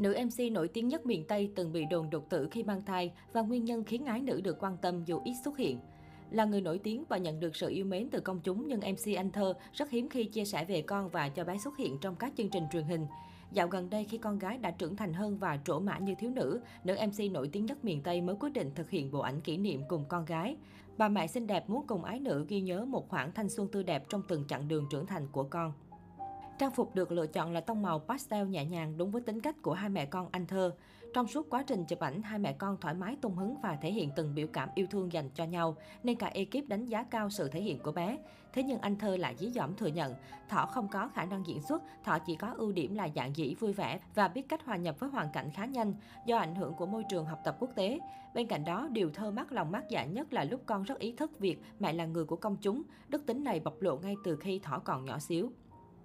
[0.00, 3.12] Nữ MC nổi tiếng nhất miền Tây từng bị đồn đột tử khi mang thai
[3.32, 5.78] và nguyên nhân khiến ái nữ được quan tâm dù ít xuất hiện.
[6.30, 9.16] Là người nổi tiếng và nhận được sự yêu mến từ công chúng nhưng MC
[9.16, 12.16] Anh Thơ rất hiếm khi chia sẻ về con và cho bé xuất hiện trong
[12.16, 13.06] các chương trình truyền hình.
[13.52, 16.30] Dạo gần đây khi con gái đã trưởng thành hơn và trổ mã như thiếu
[16.30, 19.40] nữ, nữ MC nổi tiếng nhất miền Tây mới quyết định thực hiện bộ ảnh
[19.40, 20.56] kỷ niệm cùng con gái.
[20.98, 23.84] Bà mẹ xinh đẹp muốn cùng ái nữ ghi nhớ một khoảng thanh xuân tươi
[23.84, 25.72] đẹp trong từng chặng đường trưởng thành của con.
[26.60, 29.62] Trang phục được lựa chọn là tông màu pastel nhẹ nhàng đúng với tính cách
[29.62, 30.74] của hai mẹ con anh Thơ.
[31.14, 33.92] Trong suốt quá trình chụp ảnh, hai mẹ con thoải mái tung hứng và thể
[33.92, 37.30] hiện từng biểu cảm yêu thương dành cho nhau, nên cả ekip đánh giá cao
[37.30, 38.18] sự thể hiện của bé.
[38.52, 40.14] Thế nhưng anh Thơ lại dí dỏm thừa nhận,
[40.48, 43.54] Thỏ không có khả năng diễn xuất, Thỏ chỉ có ưu điểm là dạng dĩ
[43.54, 45.94] vui vẻ và biết cách hòa nhập với hoàn cảnh khá nhanh
[46.26, 47.98] do ảnh hưởng của môi trường học tập quốc tế.
[48.34, 51.12] Bên cạnh đó, điều Thơ mắc lòng mắc dạ nhất là lúc con rất ý
[51.12, 52.82] thức việc mẹ là người của công chúng.
[53.08, 55.52] Đức tính này bộc lộ ngay từ khi Thỏ còn nhỏ xíu.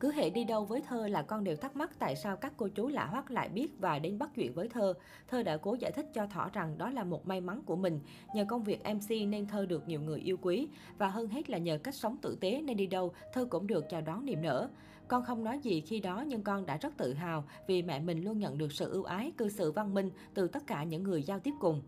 [0.00, 2.68] Cứ hệ đi đâu với Thơ là con đều thắc mắc tại sao các cô
[2.68, 4.94] chú lạ hoắc lại biết và đến bắt chuyện với Thơ.
[5.28, 8.00] Thơ đã cố giải thích cho Thỏ rằng đó là một may mắn của mình.
[8.34, 10.68] Nhờ công việc MC nên Thơ được nhiều người yêu quý.
[10.98, 13.84] Và hơn hết là nhờ cách sống tử tế nên đi đâu Thơ cũng được
[13.90, 14.68] chào đón niềm nở.
[15.08, 18.24] Con không nói gì khi đó nhưng con đã rất tự hào vì mẹ mình
[18.24, 21.22] luôn nhận được sự ưu ái, cư xử văn minh từ tất cả những người
[21.22, 21.82] giao tiếp cùng.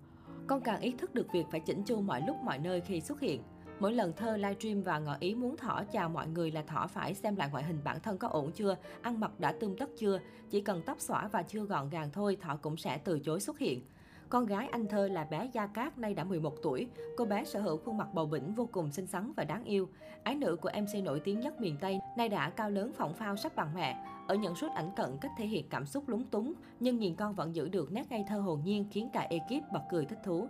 [0.47, 3.21] Con càng ý thức được việc phải chỉnh chu mọi lúc mọi nơi khi xuất
[3.21, 3.43] hiện.
[3.81, 7.15] Mỗi lần thơ livestream và ngỏ ý muốn Thỏ chào mọi người là Thỏ phải
[7.15, 10.21] xem lại ngoại hình bản thân có ổn chưa, ăn mặc đã tươm tất chưa.
[10.51, 13.59] Chỉ cần tóc xõa và chưa gọn gàng thôi, Thỏ cũng sẽ từ chối xuất
[13.59, 13.81] hiện.
[14.29, 16.87] Con gái anh Thơ là bé Gia Cát, nay đã 11 tuổi.
[17.17, 19.89] Cô bé sở hữu khuôn mặt bầu bĩnh vô cùng xinh xắn và đáng yêu.
[20.23, 23.37] Ái nữ của MC nổi tiếng nhất miền Tây, nay đã cao lớn phỏng phao
[23.37, 24.05] sắp bằng mẹ.
[24.29, 27.35] Ở những suất ảnh cận cách thể hiện cảm xúc lúng túng, nhưng nhìn con
[27.35, 30.49] vẫn giữ được nét ngây thơ hồn nhiên khiến cả ekip bật cười thích thú.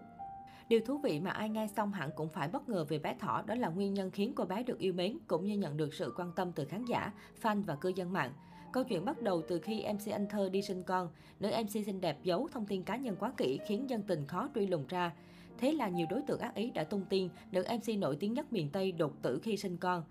[0.70, 3.42] Điều thú vị mà ai nghe xong hẳn cũng phải bất ngờ về bé Thỏ
[3.46, 6.14] đó là nguyên nhân khiến cô bé được yêu mến cũng như nhận được sự
[6.16, 8.32] quan tâm từ khán giả, fan và cư dân mạng.
[8.72, 11.08] Câu chuyện bắt đầu từ khi MC Anh Thơ đi sinh con.
[11.40, 14.48] Nữ MC xinh đẹp giấu thông tin cá nhân quá kỹ khiến dân tình khó
[14.54, 15.12] truy lùng ra.
[15.58, 18.52] Thế là nhiều đối tượng ác ý đã tung tin nữ MC nổi tiếng nhất
[18.52, 20.02] miền Tây đột tử khi sinh con.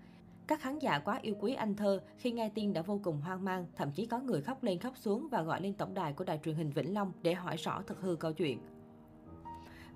[0.46, 3.44] Các khán giả quá yêu quý anh Thơ khi nghe tin đã vô cùng hoang
[3.44, 6.24] mang, thậm chí có người khóc lên khóc xuống và gọi lên tổng đài của
[6.24, 8.58] đài truyền hình Vĩnh Long để hỏi rõ thật hư câu chuyện.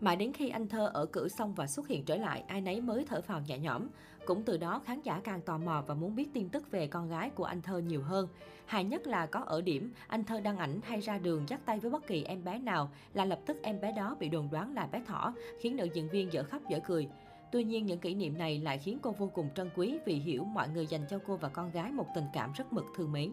[0.01, 2.81] Mãi đến khi anh Thơ ở cử xong và xuất hiện trở lại, ai nấy
[2.81, 3.89] mới thở phào nhẹ nhõm.
[4.27, 7.09] Cũng từ đó khán giả càng tò mò và muốn biết tin tức về con
[7.09, 8.29] gái của anh Thơ nhiều hơn.
[8.67, 11.81] Hài nhất là có ở điểm, anh Thơ đăng ảnh hay ra đường dắt tay
[11.81, 14.75] với bất kỳ em bé nào là lập tức em bé đó bị đồn đoán
[14.75, 17.09] là bé thỏ, khiến nữ diễn viên dở khóc dở cười.
[17.53, 20.45] Tuy nhiên, những kỷ niệm này lại khiến cô vô cùng trân quý vì hiểu
[20.45, 23.33] mọi người dành cho cô và con gái một tình cảm rất mực thương mến.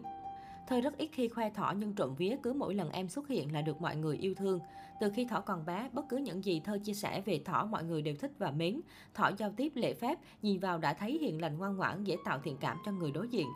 [0.66, 3.52] Thơ rất ít khi khoe Thỏ nhưng trộm vía cứ mỗi lần em xuất hiện
[3.52, 4.60] là được mọi người yêu thương.
[5.00, 7.84] Từ khi Thỏ còn bé, bất cứ những gì Thơ chia sẻ về Thỏ mọi
[7.84, 8.80] người đều thích và mến.
[9.14, 12.40] Thỏ giao tiếp lễ phép, nhìn vào đã thấy hiền lành ngoan ngoãn, dễ tạo
[12.44, 13.46] thiện cảm cho người đối diện.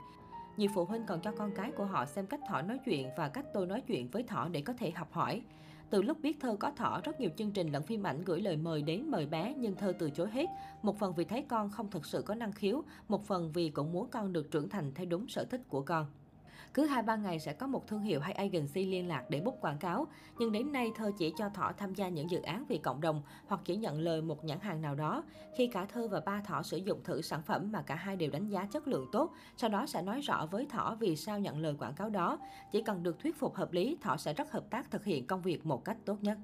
[0.57, 3.29] Nhiều phụ huynh còn cho con cái của họ xem cách Thỏ nói chuyện và
[3.29, 5.43] cách tôi nói chuyện với Thỏ để có thể học hỏi.
[5.91, 8.57] Từ lúc biết Thơ có Thỏ, rất nhiều chương trình lẫn phim ảnh gửi lời
[8.57, 10.47] mời đến mời bé nhưng Thơ từ chối hết.
[10.83, 13.93] Một phần vì thấy con không thực sự có năng khiếu, một phần vì cũng
[13.93, 16.07] muốn con được trưởng thành theo đúng sở thích của con.
[16.75, 19.79] Cứ 2-3 ngày sẽ có một thương hiệu hay agency liên lạc để bút quảng
[19.79, 20.07] cáo.
[20.39, 23.23] Nhưng đến nay Thơ chỉ cho Thỏ tham gia những dự án vì cộng đồng
[23.47, 25.25] hoặc chỉ nhận lời một nhãn hàng nào đó.
[25.57, 28.31] Khi cả Thơ và ba Thỏ sử dụng thử sản phẩm mà cả hai đều
[28.31, 31.59] đánh giá chất lượng tốt, sau đó sẽ nói rõ với Thỏ vì sao nhận
[31.59, 32.39] lời quảng cáo đó.
[32.73, 35.43] Chỉ cần được thuyết phục hợp lý, Thỏ sẽ rất hợp tác thực hiện công
[35.43, 36.39] việc một cách tốt nhất.